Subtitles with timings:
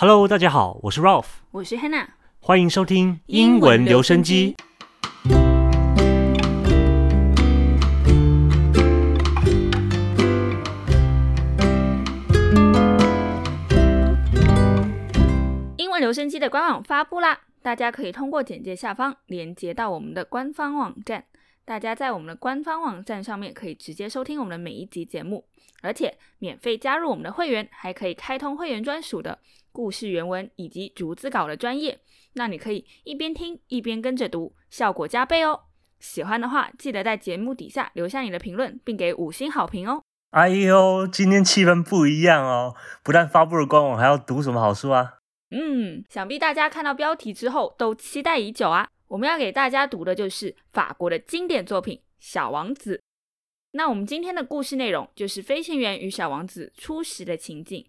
[0.00, 2.06] Hello，大家好，我是 Ralph，我是 Hannah，
[2.38, 4.54] 欢迎收听英文留声机。
[15.78, 16.38] 英文留声机。
[16.38, 21.24] 的官网发布啦，大家可以通过简介下方连接到我们的官方网站。
[21.64, 25.44] 大家在我们的官方网站上面可以直接收听我们的每一集节目，
[25.82, 29.38] 而且免费加入我们的会员，还可以开通会员专属的
[29.72, 32.00] 故事原文以及逐字稿的专业。
[32.34, 35.60] 那你可以一边听一边跟着读，效果加倍哦。
[35.98, 40.02] 喜欢的话，记得在节目底下留下你的评论，并给五星好评哦。
[40.30, 42.76] 哎呦，今天气氛不一样哦！
[43.02, 45.14] 不但发布了官网，还要读什么好书啊？
[45.50, 48.88] 嗯，想必大家看到标题之后都期待已久啊。
[49.08, 52.96] 我们要给大家读的就是法国的经典作品《小王子》。
[53.72, 57.86] 那我们今天的故事内容就是飞行员与小王子初识的情景。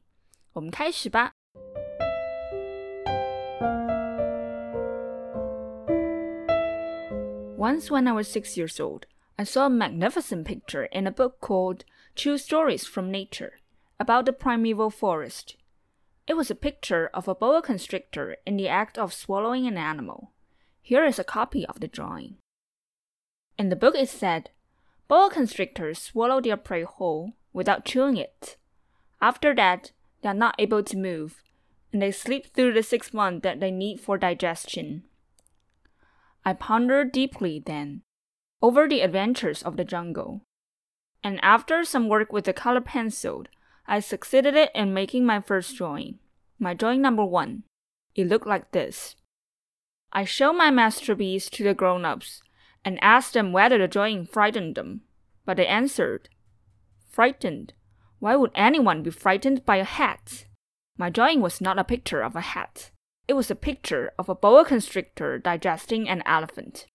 [0.51, 1.31] 我们开始吧。
[7.57, 9.05] Once, when I was six years old,
[9.37, 13.59] I saw a magnificent picture in a book called True Stories from Nature
[13.97, 15.55] about the primeval forest.
[16.27, 20.31] It was a picture of a boa constrictor in the act of swallowing an animal.
[20.81, 22.35] Here is a copy of the drawing.
[23.57, 24.51] In the book, it said,
[25.09, 28.57] Boa constrictors swallow their prey whole without chewing it.
[29.19, 31.41] After that, they are not able to move,
[31.91, 35.03] and they sleep through the six months that they need for digestion.
[36.45, 38.03] I pondered deeply then
[38.61, 40.41] over the adventures of the jungle,
[41.23, 43.45] and after some work with the color pencil,
[43.87, 46.19] I succeeded in making my first drawing.
[46.59, 47.63] My drawing number one.
[48.13, 49.15] It looked like this.
[50.13, 52.43] I showed my masterpiece to the grown ups
[52.83, 55.01] and asked them whether the drawing frightened them.
[55.45, 56.29] But they answered,
[57.09, 57.73] Frightened?
[58.19, 60.45] Why would anyone be frightened by a hat?
[60.97, 62.91] My drawing was not a picture of a hat.
[63.27, 66.87] It was a picture of a boa constrictor digesting an elephant.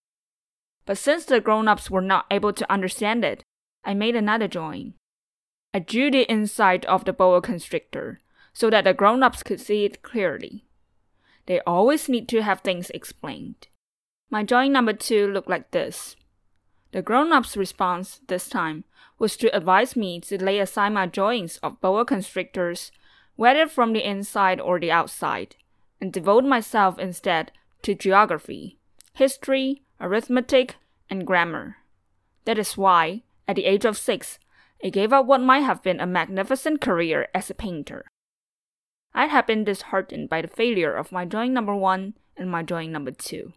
[0.85, 3.43] But since the grown ups were not able to understand it,
[3.83, 4.93] I made another drawing.
[5.73, 8.21] I drew the inside of the boa constrictor
[8.53, 10.65] so that the grown ups could see it clearly.
[11.47, 13.67] They always need to have things explained.
[14.29, 16.15] My drawing number two looked like this.
[16.91, 18.85] The grown up's response this time
[19.19, 22.91] was to advise me to lay aside my drawings of boa constrictors,
[23.35, 25.55] whether from the inside or the outside,
[26.01, 28.77] and devote myself instead to geography,
[29.13, 30.75] history, arithmetic,
[31.09, 31.77] and grammar.
[32.45, 34.39] That is why, at the age of six,
[34.83, 38.05] I gave up what might have been a magnificent career as a painter.
[39.13, 42.91] I had been disheartened by the failure of my drawing number one and my drawing
[42.91, 43.53] number two.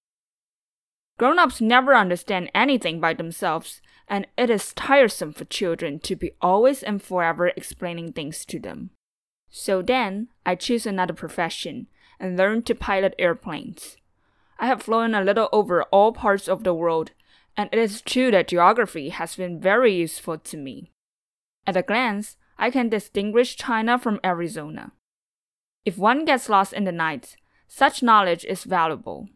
[1.18, 6.30] Grown ups never understand anything by themselves, and it is tiresome for children to be
[6.40, 8.90] always and forever explaining things to them.
[9.50, 11.88] So then, I chose another profession
[12.20, 13.96] and learned to pilot airplanes.
[14.60, 17.10] I have flown a little over all parts of the world,
[17.56, 20.92] and it is true that geography has been very useful to me.
[21.66, 24.92] At a glance, I can distinguish China from Arizona.
[25.84, 27.36] If one gets lost in the night,
[27.66, 29.28] such knowledge is valuable.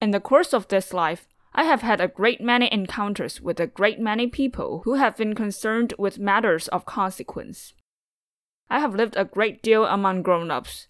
[0.00, 3.66] In the course of this life, I have had a great many encounters with a
[3.66, 7.74] great many people who have been concerned with matters of consequence.
[8.70, 10.86] I have lived a great deal among grown ups.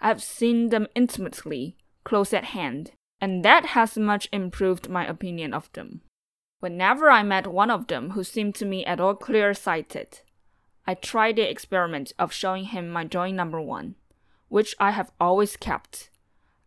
[0.00, 5.54] I have seen them intimately, close at hand, and that has much improved my opinion
[5.54, 6.02] of them.
[6.58, 10.20] Whenever I met one of them who seemed to me at all clear sighted,
[10.86, 13.94] I tried the experiment of showing him my drawing number one
[14.50, 16.10] which I have always kept.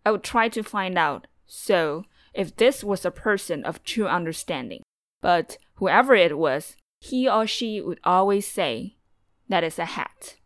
[0.06, 2.04] I would try to find out, so,
[2.34, 4.82] if this was a person of true understanding.
[5.22, 8.96] But whoever it was, he or she would always say,
[9.50, 10.38] That is a hat.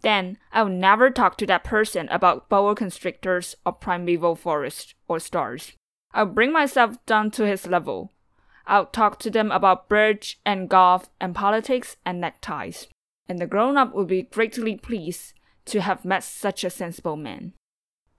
[0.00, 5.20] Then I would never talk to that person about boa constrictors or primeval forest or
[5.20, 5.74] stars.
[6.12, 8.12] I would bring myself down to his level.
[8.66, 12.88] I would talk to them about bridge and golf and politics and neckties.
[13.28, 15.34] And the grown up would be greatly pleased
[15.66, 17.52] to have met such a sensible man.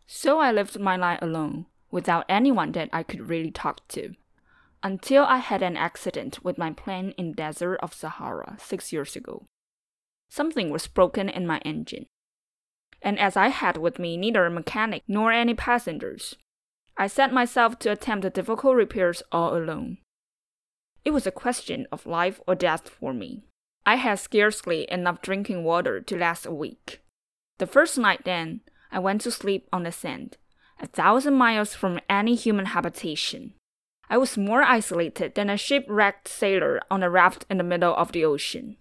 [0.07, 4.13] So I lived my life alone, without anyone that I could really talk to,
[4.83, 9.45] until I had an accident with my plane in desert of Sahara six years ago.
[10.29, 12.05] Something was broken in my engine.
[13.01, 16.35] And as I had with me neither a mechanic nor any passengers,
[16.97, 19.97] I set myself to attempt the difficult repairs all alone.
[21.05, 23.45] It was a question of life or death for me.
[23.85, 27.01] I had scarcely enough drinking water to last a week.
[27.57, 30.37] The first night, then, I went to sleep on the sand,
[30.79, 33.53] a thousand miles from any human habitation.
[34.09, 38.11] I was more isolated than a shipwrecked sailor on a raft in the middle of
[38.11, 38.77] the ocean.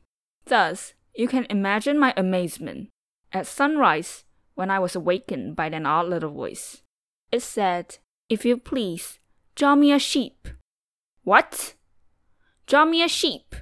[0.47, 2.89] Thus, you can imagine my amazement.
[3.33, 4.25] At sunrise,
[4.55, 6.83] when I was awakened by an odd little voice.
[7.31, 7.99] It said,
[8.29, 9.19] If you please,
[9.55, 10.49] draw me a sheep.
[11.25, 11.75] What?
[12.67, 13.55] Draw me a sheep.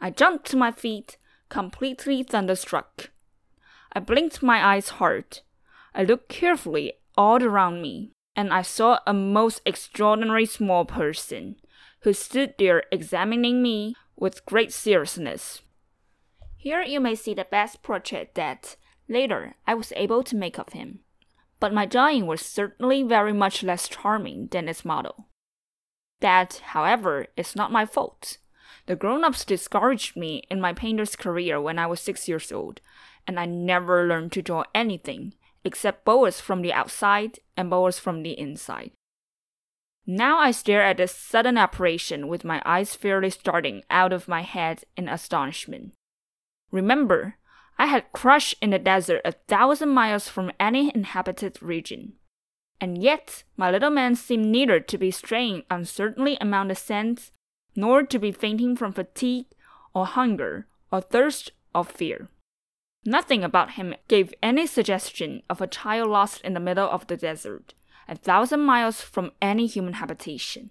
[0.00, 1.16] I jumped to my feet,
[1.48, 3.10] completely thunderstruck.
[3.92, 5.40] I blinked my eyes hard.
[5.94, 11.56] I looked carefully all around me, and I saw a most extraordinary small person
[12.00, 15.62] who stood there examining me with great seriousness.
[16.56, 18.76] Here you may see the best portrait that,
[19.08, 21.00] later, I was able to make of him.
[21.60, 25.28] But my drawing was certainly very much less charming than its model.
[26.20, 28.38] That, however, is not my fault.
[28.86, 32.80] The grown ups discouraged me in my painter's career when I was six years old,
[33.26, 35.34] and I never learned to draw anything
[35.64, 38.92] except boas from the outside and boas from the inside.
[40.06, 44.42] Now I stare at this sudden apparition with my eyes fairly starting out of my
[44.42, 45.92] head in astonishment.
[46.70, 47.36] Remember,
[47.78, 52.14] I had crushed in the desert a thousand miles from any inhabited region.
[52.80, 57.32] And yet, my little man seemed neither to be straying uncertainly among the sands,
[57.74, 59.46] nor to be fainting from fatigue,
[59.94, 62.28] or hunger, or thirst, or fear.
[63.04, 67.16] Nothing about him gave any suggestion of a child lost in the middle of the
[67.16, 67.74] desert,
[68.08, 70.70] a thousand miles from any human habitation.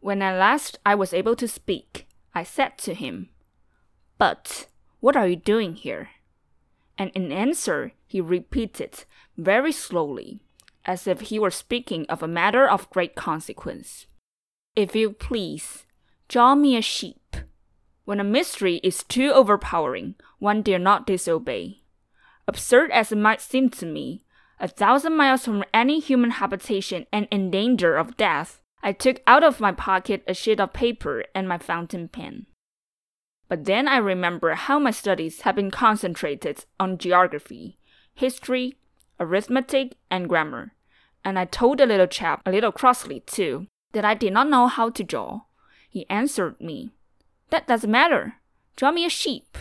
[0.00, 3.30] When at last I was able to speak, I said to him,
[4.18, 4.66] But
[5.00, 6.10] what are you doing here?
[6.98, 9.04] And in answer, he repeated
[9.36, 10.40] very slowly,
[10.84, 14.06] as if he were speaking of a matter of great consequence.
[14.76, 15.86] If you please,
[16.28, 17.23] draw me a sheep.
[18.04, 21.80] When a mystery is too overpowering, one dare not disobey.
[22.46, 24.22] Absurd as it might seem to me,
[24.60, 29.42] a thousand miles from any human habitation and in danger of death, I took out
[29.42, 32.46] of my pocket a sheet of paper and my fountain pen.
[33.48, 37.78] But then I remember how my studies had been concentrated on geography,
[38.14, 38.76] history,
[39.18, 40.72] arithmetic, and grammar,
[41.24, 44.66] and I told the little chap, a little crossly too, that I did not know
[44.66, 45.42] how to draw.
[45.88, 46.90] He answered me,
[47.54, 48.40] That doesn't matter.
[48.74, 49.56] Draw me a sheep.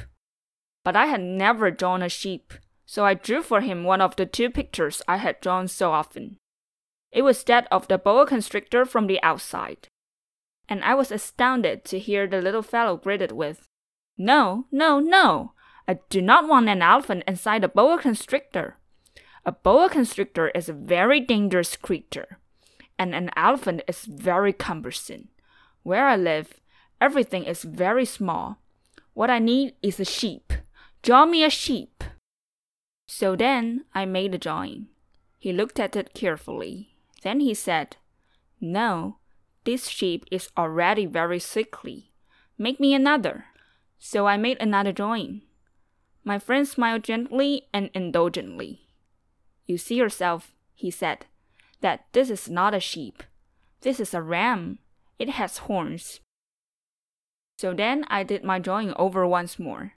[0.83, 2.51] But I had never drawn a sheep,
[2.87, 6.37] so I drew for him one of the two pictures I had drawn so often.
[7.11, 9.89] It was that of the boa constrictor from the outside.
[10.67, 13.67] And I was astounded to hear the little fellow greeted with,
[14.17, 15.53] No, no, no!
[15.87, 18.77] I do not want an elephant inside a boa constrictor.
[19.45, 22.39] A boa constrictor is a very dangerous creature,
[22.97, 25.27] and an elephant is very cumbersome.
[25.83, 26.55] Where I live,
[27.03, 28.59] everything is very small.
[29.13, 30.53] What I need is a sheep.
[31.01, 32.01] Draw me a sheep.
[33.07, 34.87] So then I made a drawing.
[35.37, 36.95] He looked at it carefully.
[37.21, 37.97] Then he said,
[38.61, 39.17] No,
[39.65, 42.13] this sheep is already very sickly.
[42.57, 43.47] Make me another.
[43.99, 45.41] So I made another drawing.
[46.23, 48.87] My friend smiled gently and indulgently.
[49.65, 51.25] You see yourself, he said,
[51.81, 53.23] that this is not a sheep.
[53.81, 54.79] This is a ram.
[55.19, 56.21] It has horns.
[57.57, 59.93] So then I did my drawing over once more,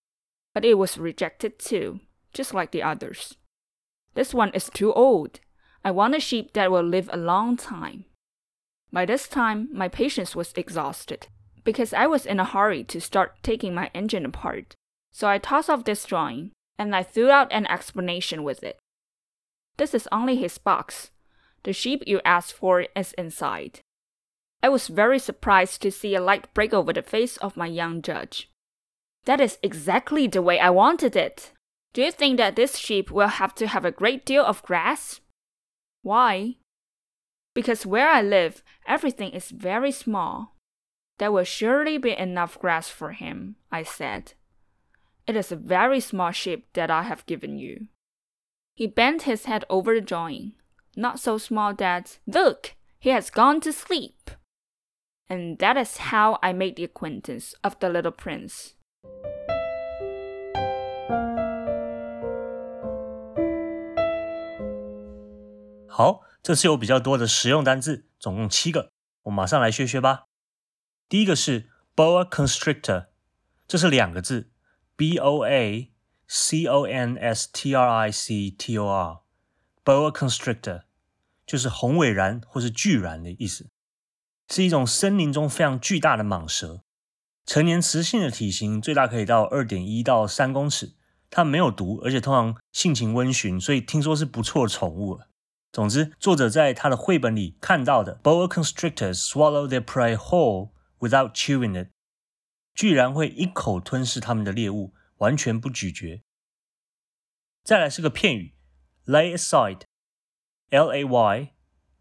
[0.55, 2.01] but it was rejected too,
[2.33, 3.37] just like the others.
[4.15, 5.41] This one is too old.
[5.85, 8.05] I want a sheep that will live a long time.
[8.93, 11.29] By this time, my patience was exhausted,
[11.65, 14.75] because I was in a hurry to start taking my engine apart.
[15.13, 18.79] So I tossed off this drawing, and I threw out an explanation with it.
[19.77, 21.11] This is only his box.
[21.65, 23.81] The sheep you asked for is inside.
[24.67, 28.03] I was very surprised to see a light break over the face of my young
[28.03, 28.51] judge.
[29.25, 31.53] That is exactly the way I wanted it.
[31.93, 35.21] Do you think that this sheep will have to have a great deal of grass?
[36.03, 36.57] Why?
[37.55, 40.57] Because where I live, everything is very small.
[41.19, 44.33] There will surely be enough grass for him, I said.
[45.29, 47.87] It is a very small sheep that I have given you.
[48.75, 50.55] He bent his head over the drawing,
[50.97, 54.33] not so small that, look, he has gone to sleep.
[55.28, 58.72] And that is how I made the acquaintance of the little prince.
[65.88, 68.92] 好，这次有比较多的实用单字，总共七个，
[69.24, 70.26] 我马上来学学吧。
[71.08, 73.08] 第一个是 boa constrictor，
[73.68, 74.52] 这是两个字，
[74.96, 75.92] b o a
[76.28, 80.84] c o n s t r i c t o r，boa constrictor
[81.46, 83.70] 就是红尾蚺或是巨蚺的意思，
[84.49, 86.83] 是一种森林中非常巨大的蟒蛇。
[87.45, 90.95] 成年雌性的体型最大可以到二点一到三公尺，
[91.31, 95.21] 它没有毒，而且通常性情温驯，所以听说是不错的宠物。
[95.73, 101.89] 总之，作者在他的绘本里看到的 boa constrictors swallow their prey whole without chewing it，
[102.75, 106.23] 居然会一口吞噬他们的猎物，完全不咀嚼。
[107.63, 108.55] 再来是个片语
[109.05, 111.51] lay aside，l a y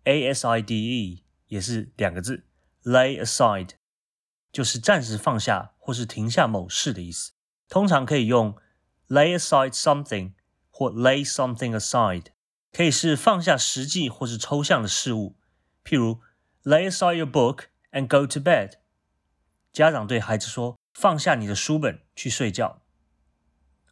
[0.05, 2.44] a s i d e 也是两个字，
[2.84, 3.70] lay aside
[4.52, 7.32] 就是暂时放下或是停下某事的意思。
[7.68, 8.56] 通常可以用
[9.08, 10.32] lay aside something
[10.70, 12.26] 或 lay something aside，
[12.72, 15.36] 可以是放下实际或是抽象的事物，
[15.84, 16.20] 譬如
[16.64, 18.74] lay aside your book and go to bed。
[19.72, 22.82] 家长对孩子说：“放下你的书本，去睡觉。”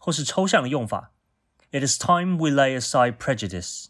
[0.01, 1.11] 或是抽象的用法：“
[1.71, 3.87] It is time we lay aside prejudice。”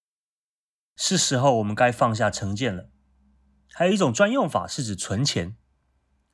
[0.97, 2.91] 是时候我们该放下成见了。
[3.73, 5.57] 还有一种专用法是指存钱，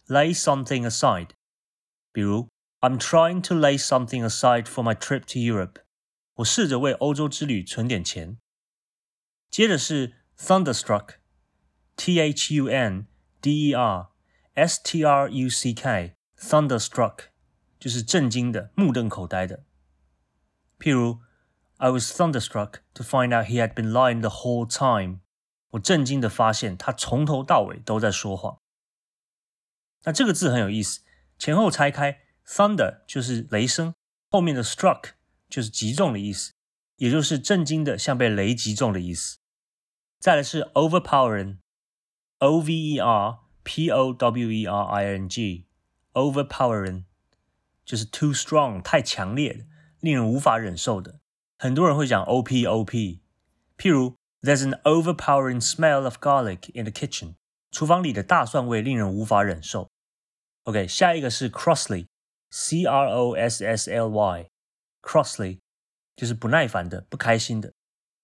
[0.07, 1.31] lay something aside。
[2.13, 2.49] 比如，
[2.81, 5.83] I'm trying to lay something aside for my trip to Europe。
[6.35, 8.39] 我试着为欧洲之旅存点钱。
[9.51, 13.07] 接着是 thunderstruck，T H U N
[13.41, 14.09] D E R
[14.55, 17.27] S T R U C K，thunderstruck
[17.79, 19.65] 就是震惊的、目瞪口呆的。
[20.79, 21.21] 譬如，
[21.77, 25.21] I was thunderstruck to find out he had been lying the whole time。
[25.72, 28.60] 我震惊的发现他从头到尾都在说谎。
[30.04, 31.02] 那这个字很有意思，
[31.38, 33.94] 前后拆开，thunder 就是雷声，
[34.30, 35.12] 后面的 struck
[35.50, 36.54] 就是击中的意思，
[36.96, 39.38] 也就是震惊的像被雷击中的意思。
[40.20, 47.04] 再来是 overpowering，o v e r p o w e r i n g，overpowering
[47.86, 49.66] 就是 too strong 太强烈的。
[50.02, 51.20] 令人无法忍受的，
[51.58, 53.22] 很多人会讲 O P O P。
[53.78, 57.36] 譬如 There's an overpowering smell of garlic in the kitchen.
[57.72, 59.90] 厨房里的大蒜味令人无法忍受。
[60.64, 65.60] OK，下一个是 Crossly，C R O S S L Y，Crossly
[66.16, 67.74] 就是不耐烦的、不开心的。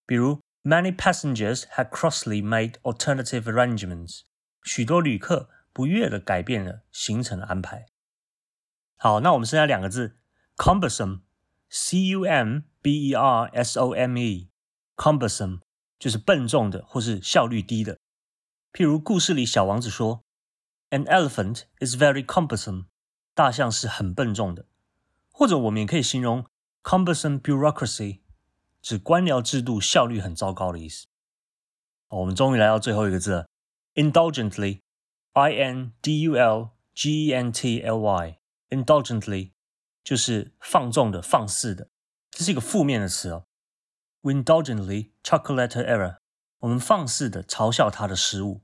[0.06, 4.22] 比如，Many passengers had crossly made alternative arrangements。
[4.64, 7.88] 许多旅客不悦的改变了行程安排。
[8.98, 10.18] 好，那我们剩下两个字
[10.56, 15.60] ，cumbersome，C U M B E R S O M E，cumbersome
[16.00, 18.00] 就是笨重的或是效率低的。
[18.72, 20.24] 譬如故事里小王子说
[20.90, 22.86] ：“An elephant is very cumbersome。”
[23.34, 24.66] 大象是很笨重的。
[25.32, 26.46] 或者我们也可以形容
[26.84, 28.22] cumbersome bureaucracy，
[28.82, 31.08] 指官僚制度效率很糟糕的意思。
[32.08, 33.48] 我们终于来到最后一个字了
[33.96, 39.52] ，indulgently，I N D U L G E N T L Y，indulgently。
[40.06, 41.90] 就是放纵的、放肆的，
[42.30, 43.48] 这是一个负面的词哦。
[44.26, 46.16] We indulgently chocolate error，
[46.62, 48.62] 我们放肆的嘲笑他的失误。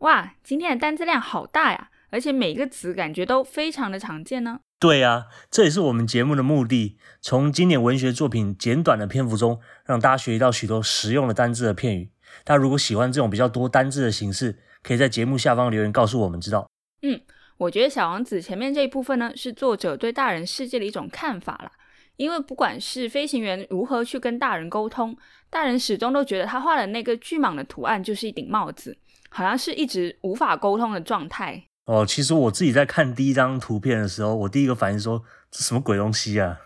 [0.00, 4.60] 哇，今天的单词量好大呀，而且每个词感觉都非常的常见呢。
[4.78, 12.12] 对呀，这也是我们节目的目的，从经典文学作品简短的篇幅中，让大家学习到许多实用的单字和片语。
[12.44, 16.68] 大家如果喜欢这种比较多单字的形式，可以在节目下方留言告诉我们知道。
[17.00, 17.18] 嗯。
[17.56, 21.72] 我觉得《小王子》前面这一部分呢，是作者对大人世界的一种看法啦。
[22.18, 25.16] 因为不管是飞行员如何去跟大人沟通，
[25.48, 28.96] 大人始终都觉得他画的那个巨蟒的图案就是一顶帽子，
[29.30, 31.62] 好像是一直无法沟通的状态。
[31.86, 36.58] 哦，其实我自己在看第一张图片的时候，我第一个反应说：“这什么鬼东西啊？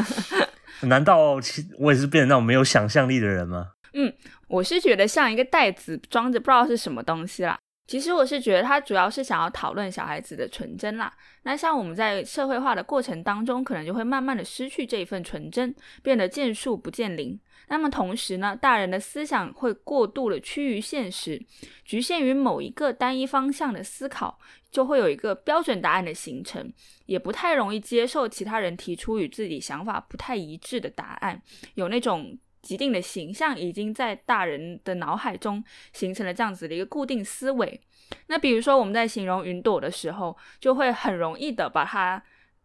[0.82, 4.12] 难道其我也是变成那种没有想象力的人吗？”嗯，
[4.46, 7.58] 我是觉得像一个袋子装着不知道是什么东西啦。
[7.86, 11.12] 其实我是觉得他主要是想要讨论小孩子的纯真啦。
[11.42, 17.38] 那像我们在社会化的过程当中，可能就会慢慢的失去这一份纯真，变得见树不见林。
[17.68, 21.40] 那么同时呢，大人的思想会过度的趋于现实，
[21.84, 24.38] 局限于某一个单一方向的思考，
[24.70, 26.72] 就会有一个标准答案的形成，
[27.06, 31.40] 也不太容易接受其他人提出与自己想法不太一致的答案，
[31.74, 32.36] 有那种。
[32.66, 37.80] 既定的形象已经在大人的脑海中形成了这样子的一个固定思维。
[38.26, 42.20] 那比如说我们在形容云朵的时候，就会很容易的把它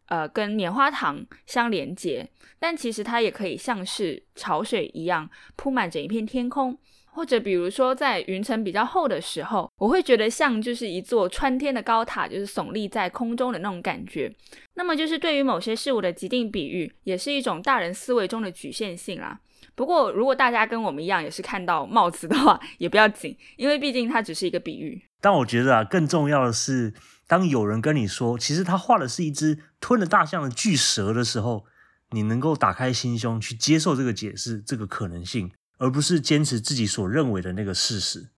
[0.07, 2.27] 呃跟棉花糖相连接，
[2.57, 6.75] 但其实它也可以像是潮水一样铺满整一片天空。
[7.13, 14.33] 或者比如说在云层比较厚的时候，我会觉得像就是一座穿天的高塔，就是耸立在空中的那种感觉。
[14.75, 19.41] 那么就是对于某些事物的既定比喻，也是一种大人思维中的局限性啦。
[19.81, 25.09] 不过，如果大家跟我们一样也是看到帽子的话，也不要紧，因为毕竟它只是一个比喻。
[25.19, 26.93] 但我觉得啊，更重要的是，
[27.25, 31.65] 当有人跟你说，其实他画的是一只吞了大象的巨蛇的时候，
[32.11, 38.29] 你能够打开心胸去接受这个解释、这个可能性，而不是坚持自己所认为的那个事实。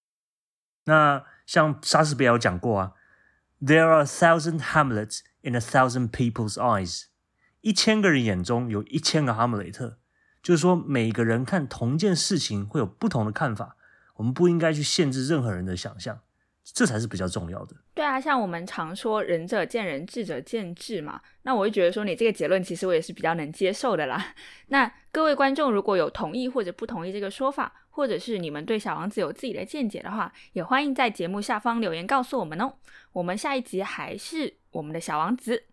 [0.86, 2.94] 那像莎士比亚有讲过啊
[3.62, 7.08] ，There are a thousand Hamlets in a thousand people's eyes，
[7.60, 9.98] 一千个人眼中有一千个哈姆雷特。
[10.44, 13.78] 就是说，每个人看同一件事情会有不同的看法，
[14.18, 16.20] 我们不应该去限制任何人的想象。
[16.66, 17.76] 这才是比较重要的。
[17.94, 24.34] 对啊，像我们常说“仁者见仁，智者见智”嘛，那我会觉得说你这个结论其实我也是比较能接受的啦。
[24.68, 32.74] 那各位观众如果有同意或者不同意这个说法，或者是你们对小王子有自己的见解的话，也欢迎在节目下方留言告诉我们哦。
[33.12, 35.66] 我们下一集还是我们的小王子，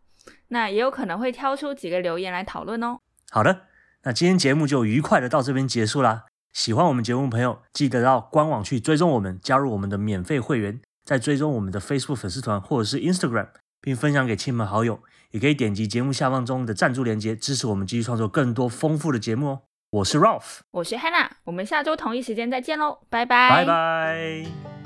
[0.49, 2.99] 那也有可能会挑出几个留言来讨论哦。
[3.31, 3.69] 好的，
[4.05, 6.25] 那今天节目就愉快的到这边结束啦。
[6.53, 10.81] 喜欢我们节目的朋友，记得到官网去追踪我们，加入我们的免费会员。
[11.05, 13.49] 再追踪我们的 Facebook 粉丝团或者是 Instagram，
[13.81, 19.63] 并分享给亲朋好友，也可以点击节目下方中的赞助链接，支持我们继续创作更多丰富的节目哦。
[19.91, 24.80] 我是 Ralph，我是 Hannah，我们下周同一时间再见喽，拜拜，拜拜。